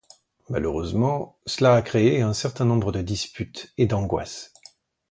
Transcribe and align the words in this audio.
Malheureusement 0.49 1.37
cela 1.45 1.75
a 1.75 1.83
créé 1.83 2.21
un 2.23 2.33
certain 2.33 2.65
nombre 2.65 2.91
de 2.91 3.03
disputes 3.03 3.71
et 3.77 3.85
d’angoisses. 3.85 4.51